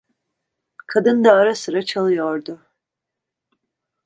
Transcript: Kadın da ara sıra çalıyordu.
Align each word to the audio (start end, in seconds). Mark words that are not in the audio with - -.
Kadın 0.87 1.23
da 1.23 1.31
ara 1.33 1.55
sıra 1.55 1.81
çalıyordu. 1.85 2.61